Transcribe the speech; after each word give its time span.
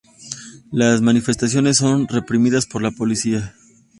Las 0.71 0.99
manifestaciones 1.01 1.77
son 1.77 2.07
reprimidas 2.07 2.65
por 2.65 2.81
la 2.81 2.89
policía. 2.89 3.53